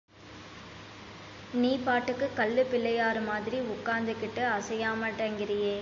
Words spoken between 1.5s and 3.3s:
நீ பாட்டுக்குக் கல்லுப்பிள்ளையாரு